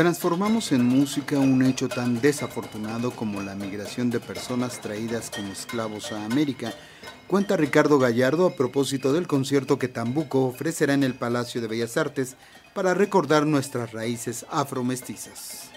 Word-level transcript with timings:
Transformamos 0.00 0.72
en 0.72 0.82
música 0.82 1.38
un 1.38 1.60
hecho 1.60 1.86
tan 1.86 2.22
desafortunado 2.22 3.10
como 3.10 3.42
la 3.42 3.54
migración 3.54 4.08
de 4.08 4.18
personas 4.18 4.80
traídas 4.80 5.28
como 5.28 5.52
esclavos 5.52 6.10
a 6.10 6.24
América, 6.24 6.72
cuenta 7.26 7.58
Ricardo 7.58 7.98
Gallardo 7.98 8.46
a 8.46 8.56
propósito 8.56 9.12
del 9.12 9.26
concierto 9.26 9.78
que 9.78 9.88
Tambuco 9.88 10.46
ofrecerá 10.46 10.94
en 10.94 11.02
el 11.02 11.12
Palacio 11.12 11.60
de 11.60 11.68
Bellas 11.68 11.98
Artes 11.98 12.38
para 12.72 12.94
recordar 12.94 13.44
nuestras 13.44 13.92
raíces 13.92 14.46
afromestizas. 14.48 15.70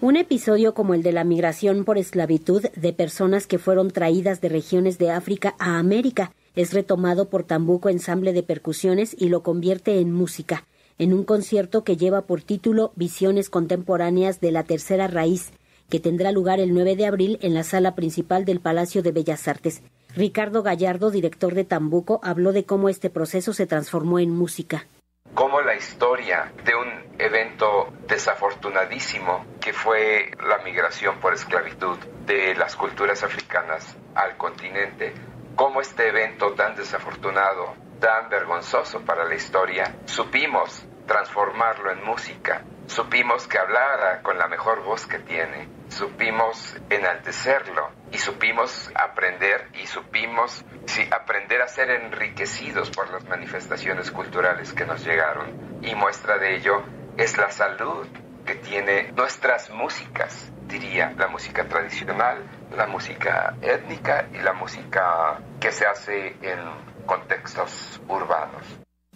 Un 0.00 0.16
episodio 0.16 0.72
como 0.72 0.94
el 0.94 1.02
de 1.02 1.10
la 1.10 1.24
migración 1.24 1.84
por 1.84 1.98
esclavitud 1.98 2.62
de 2.76 2.92
personas 2.92 3.48
que 3.48 3.58
fueron 3.58 3.90
traídas 3.90 4.40
de 4.40 4.50
regiones 4.50 4.98
de 4.98 5.10
África 5.10 5.56
a 5.58 5.78
América 5.78 6.30
es 6.54 6.72
retomado 6.72 7.28
por 7.28 7.44
Tambuco 7.44 7.88
Ensamble 7.88 8.32
de 8.32 8.42
Percusiones 8.42 9.14
y 9.18 9.28
lo 9.28 9.42
convierte 9.42 10.00
en 10.00 10.12
música, 10.12 10.66
en 10.98 11.12
un 11.12 11.24
concierto 11.24 11.84
que 11.84 11.96
lleva 11.96 12.22
por 12.22 12.42
título 12.42 12.92
Visiones 12.96 13.50
Contemporáneas 13.50 14.40
de 14.40 14.52
la 14.52 14.64
Tercera 14.64 15.06
Raíz, 15.06 15.52
que 15.88 16.00
tendrá 16.00 16.32
lugar 16.32 16.60
el 16.60 16.72
9 16.74 16.96
de 16.96 17.06
abril 17.06 17.38
en 17.42 17.54
la 17.54 17.64
sala 17.64 17.94
principal 17.94 18.44
del 18.44 18.60
Palacio 18.60 19.02
de 19.02 19.12
Bellas 19.12 19.48
Artes. 19.48 19.82
Ricardo 20.14 20.62
Gallardo, 20.62 21.10
director 21.10 21.54
de 21.54 21.64
Tambuco, 21.64 22.20
habló 22.22 22.52
de 22.52 22.64
cómo 22.64 22.88
este 22.88 23.10
proceso 23.10 23.52
se 23.52 23.66
transformó 23.66 24.18
en 24.18 24.30
música 24.30 24.86
cómo 25.34 25.60
la 25.60 25.74
historia 25.74 26.52
de 26.64 26.74
un 26.74 27.16
evento 27.18 27.92
desafortunadísimo 28.06 29.46
que 29.60 29.72
fue 29.72 30.30
la 30.46 30.58
migración 30.64 31.18
por 31.20 31.34
esclavitud 31.34 31.98
de 32.26 32.54
las 32.54 32.76
culturas 32.76 33.22
africanas 33.22 33.96
al 34.14 34.36
continente, 34.36 35.14
cómo 35.60 35.82
este 35.82 36.08
evento 36.08 36.54
tan 36.54 36.74
desafortunado, 36.74 37.74
tan 38.00 38.30
vergonzoso 38.30 39.02
para 39.02 39.26
la 39.26 39.34
historia, 39.34 39.94
supimos 40.06 40.86
transformarlo 41.06 41.90
en 41.90 42.02
música, 42.02 42.64
supimos 42.86 43.46
que 43.46 43.58
hablara 43.58 44.22
con 44.22 44.38
la 44.38 44.48
mejor 44.48 44.82
voz 44.82 45.04
que 45.04 45.18
tiene, 45.18 45.68
supimos 45.90 46.78
enaltecerlo 46.88 47.90
y 48.10 48.16
supimos 48.16 48.90
aprender 48.94 49.68
y 49.74 49.86
supimos 49.86 50.64
sí, 50.86 51.06
aprender 51.10 51.60
a 51.60 51.68
ser 51.68 51.90
enriquecidos 51.90 52.88
por 52.88 53.10
las 53.10 53.24
manifestaciones 53.28 54.10
culturales 54.10 54.72
que 54.72 54.86
nos 54.86 55.04
llegaron. 55.04 55.78
Y 55.82 55.94
muestra 55.94 56.38
de 56.38 56.56
ello 56.56 56.82
es 57.18 57.36
la 57.36 57.50
salud 57.50 58.06
que 58.44 58.54
tiene 58.56 59.12
nuestras 59.12 59.70
músicas, 59.70 60.50
diría, 60.68 61.14
la 61.18 61.28
música 61.28 61.66
tradicional, 61.68 62.38
la 62.76 62.86
música 62.86 63.56
étnica 63.62 64.28
y 64.32 64.38
la 64.42 64.52
música 64.52 65.40
que 65.60 65.72
se 65.72 65.86
hace 65.86 66.28
en 66.42 66.58
contextos 67.06 68.00
urbanos. 68.08 68.62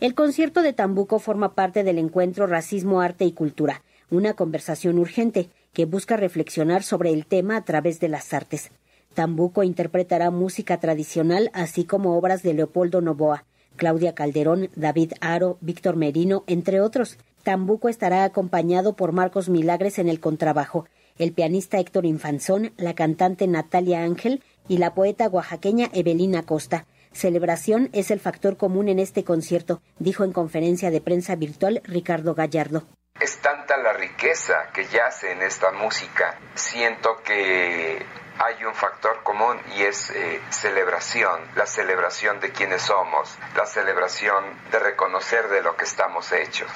El 0.00 0.14
concierto 0.14 0.62
de 0.62 0.72
Tambuco 0.72 1.18
forma 1.18 1.54
parte 1.54 1.84
del 1.84 1.98
encuentro 1.98 2.46
Racismo, 2.46 3.00
Arte 3.00 3.24
y 3.24 3.32
Cultura, 3.32 3.82
una 4.10 4.34
conversación 4.34 4.98
urgente 4.98 5.48
que 5.72 5.84
busca 5.84 6.16
reflexionar 6.16 6.82
sobre 6.82 7.10
el 7.10 7.26
tema 7.26 7.56
a 7.56 7.64
través 7.64 8.00
de 8.00 8.08
las 8.08 8.32
artes. 8.32 8.70
Tambuco 9.14 9.62
interpretará 9.62 10.30
música 10.30 10.80
tradicional, 10.80 11.50
así 11.54 11.84
como 11.84 12.18
obras 12.18 12.42
de 12.42 12.54
Leopoldo 12.54 13.00
Novoa, 13.00 13.44
Claudia 13.76 14.14
Calderón, 14.14 14.70
David 14.76 15.12
Aro, 15.20 15.58
Víctor 15.60 15.96
Merino, 15.96 16.44
entre 16.46 16.80
otros. 16.80 17.18
Tambuco 17.42 17.88
estará 17.88 18.24
acompañado 18.24 18.94
por 18.94 19.12
Marcos 19.12 19.48
Milagres 19.48 19.98
en 19.98 20.08
el 20.08 20.20
contrabajo, 20.20 20.86
el 21.18 21.32
pianista 21.32 21.78
Héctor 21.78 22.06
Infanzón, 22.06 22.72
la 22.76 22.94
cantante 22.94 23.46
Natalia 23.46 24.02
Ángel 24.02 24.42
y 24.68 24.78
la 24.78 24.94
poeta 24.94 25.28
oaxaqueña 25.28 25.90
Evelina 25.92 26.42
Costa. 26.42 26.86
Celebración 27.12 27.90
es 27.92 28.10
el 28.10 28.18
factor 28.18 28.56
común 28.56 28.88
en 28.88 28.98
este 28.98 29.22
concierto, 29.22 29.80
dijo 29.98 30.24
en 30.24 30.32
conferencia 30.32 30.90
de 30.90 31.00
prensa 31.00 31.36
virtual 31.36 31.80
Ricardo 31.84 32.34
Gallardo. 32.34 32.84
Es 33.20 33.36
tanta 33.38 33.76
la 33.76 33.92
riqueza 33.92 34.54
que 34.74 34.84
yace 34.86 35.30
en 35.30 35.42
esta 35.42 35.70
música. 35.70 36.40
Siento 36.54 37.10
que 37.24 38.04
hay 38.38 38.64
un 38.64 38.74
factor 38.74 39.22
común 39.22 39.60
y 39.74 39.84
es 39.84 40.10
eh, 40.10 40.40
celebración, 40.50 41.48
la 41.54 41.66
celebración 41.66 42.40
de 42.40 42.52
quienes 42.52 42.82
somos, 42.82 43.36
la 43.56 43.66
celebración 43.66 44.44
de 44.70 44.78
reconocer 44.78 45.48
de 45.48 45.62
lo 45.62 45.76
que 45.76 45.84
estamos 45.84 46.32
hechos. 46.32 46.70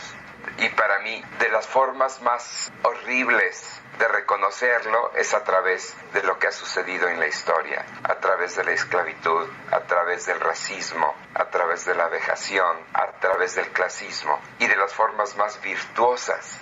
Y 0.58 0.68
para 0.70 1.00
mí, 1.00 1.22
de 1.38 1.50
las 1.50 1.66
formas 1.66 2.20
más 2.22 2.72
horribles 2.82 3.80
de 3.98 4.08
reconocerlo 4.08 5.12
es 5.14 5.34
a 5.34 5.44
través 5.44 5.94
de 6.12 6.22
lo 6.22 6.38
que 6.38 6.46
ha 6.46 6.52
sucedido 6.52 7.08
en 7.08 7.18
la 7.18 7.26
historia, 7.26 7.84
a 8.04 8.14
través 8.16 8.56
de 8.56 8.64
la 8.64 8.72
esclavitud, 8.72 9.48
a 9.72 9.80
través 9.80 10.26
del 10.26 10.40
racismo, 10.40 11.14
a 11.34 11.46
través 11.46 11.84
de 11.84 11.94
la 11.94 12.08
vejación, 12.08 12.76
a 12.94 13.12
través 13.20 13.56
del 13.56 13.68
clasismo 13.70 14.40
y 14.58 14.66
de 14.66 14.76
las 14.76 14.92
formas 14.92 15.36
más 15.36 15.60
virtuosas 15.60 16.58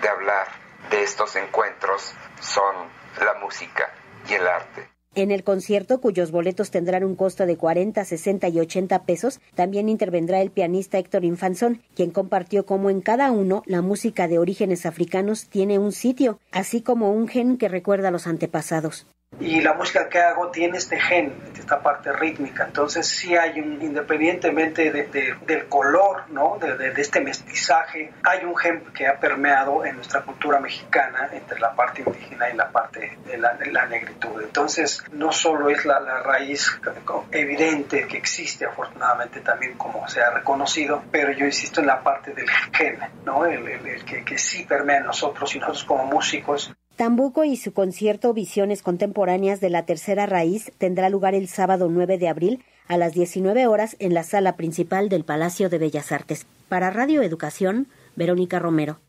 de 0.00 0.08
hablar 0.08 0.48
de 0.90 1.02
estos 1.02 1.36
encuentros 1.36 2.14
son 2.40 2.90
la 3.20 3.34
música 3.34 3.92
y 4.28 4.34
el 4.34 4.46
arte. 4.46 4.88
En 5.16 5.32
el 5.32 5.42
concierto, 5.42 6.00
cuyos 6.00 6.30
boletos 6.30 6.70
tendrán 6.70 7.02
un 7.02 7.16
costo 7.16 7.44
de 7.44 7.56
40, 7.56 8.04
60 8.04 8.48
y 8.48 8.60
80 8.60 9.02
pesos, 9.02 9.40
también 9.54 9.88
intervendrá 9.88 10.40
el 10.40 10.52
pianista 10.52 10.98
Héctor 10.98 11.24
Infanzón, 11.24 11.82
quien 11.96 12.12
compartió 12.12 12.64
cómo 12.64 12.90
en 12.90 13.00
cada 13.00 13.32
uno 13.32 13.64
la 13.66 13.82
música 13.82 14.28
de 14.28 14.38
orígenes 14.38 14.86
africanos 14.86 15.48
tiene 15.48 15.80
un 15.80 15.90
sitio, 15.90 16.38
así 16.52 16.80
como 16.80 17.12
un 17.12 17.26
gen 17.26 17.58
que 17.58 17.68
recuerda 17.68 18.08
a 18.08 18.12
los 18.12 18.28
antepasados 18.28 19.06
y 19.40 19.62
la 19.62 19.72
música 19.72 20.08
que 20.08 20.18
hago 20.18 20.50
tiene 20.50 20.78
este 20.78 21.00
gen, 21.00 21.34
esta 21.58 21.80
parte 21.80 22.12
rítmica. 22.12 22.64
Entonces 22.64 23.06
sí 23.06 23.36
hay 23.36 23.58
un, 23.58 23.80
independientemente 23.80 24.90
de, 24.90 25.36
del 25.46 25.66
color, 25.66 26.24
¿no? 26.28 26.58
De, 26.58 26.92
este 27.00 27.20
mestizaje, 27.20 28.12
hay 28.22 28.44
un 28.44 28.54
gen 28.56 28.84
que 28.92 29.06
ha 29.06 29.18
permeado 29.18 29.84
en 29.84 29.96
nuestra 29.96 30.22
cultura 30.22 30.60
mexicana 30.60 31.30
entre 31.32 31.58
la 31.58 31.74
parte 31.74 32.02
indígena 32.02 32.50
y 32.50 32.56
la 32.56 32.70
parte 32.70 33.18
de 33.24 33.38
la, 33.38 33.86
negritud. 33.86 34.42
Entonces 34.42 35.02
no 35.12 35.32
solo 35.32 35.70
es 35.70 35.84
la, 35.86 35.98
raíz 36.22 36.78
evidente 37.30 38.06
que 38.06 38.18
existe 38.18 38.66
afortunadamente 38.66 39.40
también 39.40 39.74
como 39.78 40.06
se 40.08 40.20
ha 40.20 40.30
reconocido, 40.30 41.02
pero 41.10 41.32
yo 41.32 41.46
insisto 41.46 41.80
en 41.80 41.86
la 41.86 42.02
parte 42.02 42.34
del 42.34 42.48
gen, 42.72 42.98
¿no? 43.24 43.46
El, 43.46 43.66
el 43.66 44.04
que, 44.04 44.22
que 44.22 44.36
sí 44.36 44.64
permea 44.64 44.98
en 44.98 45.06
nosotros 45.06 45.54
y 45.54 45.58
nosotros 45.58 45.84
como 45.84 46.04
músicos 46.04 46.74
Tambuco 47.00 47.44
y 47.44 47.56
su 47.56 47.72
concierto 47.72 48.34
Visiones 48.34 48.82
Contemporáneas 48.82 49.58
de 49.62 49.70
la 49.70 49.86
Tercera 49.86 50.26
Raíz 50.26 50.70
tendrá 50.76 51.08
lugar 51.08 51.34
el 51.34 51.48
sábado 51.48 51.88
9 51.88 52.18
de 52.18 52.28
abril 52.28 52.62
a 52.88 52.98
las 52.98 53.14
19 53.14 53.66
horas 53.66 53.96
en 54.00 54.12
la 54.12 54.22
sala 54.22 54.58
principal 54.58 55.08
del 55.08 55.24
Palacio 55.24 55.70
de 55.70 55.78
Bellas 55.78 56.12
Artes. 56.12 56.44
Para 56.68 56.90
Radio 56.90 57.22
Educación, 57.22 57.88
Verónica 58.16 58.58
Romero. 58.58 59.00